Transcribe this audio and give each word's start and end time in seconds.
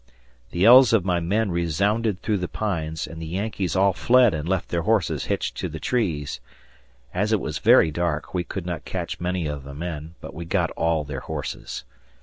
The 0.49 0.57
yells 0.57 0.93
of 0.93 1.05
my 1.05 1.19
men 1.19 1.51
resounded 1.51 2.23
through 2.23 2.39
the 2.39 2.47
pines, 2.47 3.05
and 3.05 3.21
the 3.21 3.27
Yankees 3.27 3.75
all 3.75 3.93
fled 3.93 4.33
and 4.33 4.49
left 4.49 4.69
their 4.69 4.81
horses 4.81 5.25
hitched 5.25 5.55
to 5.57 5.69
the 5.69 5.79
trees. 5.79 6.39
As 7.13 7.31
it 7.31 7.39
was 7.39 7.59
very 7.59 7.91
dark, 7.91 8.33
we 8.33 8.43
could 8.43 8.65
not 8.65 8.83
catch 8.83 9.19
many 9.19 9.45
of 9.45 9.63
the 9.63 9.75
men, 9.75 10.15
but 10.19 10.33
we 10.33 10.43
got 10.43 10.71
all 10.71 11.03
their 11.03 11.19
horses. 11.19 11.83